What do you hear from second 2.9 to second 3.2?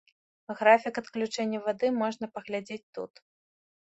тут.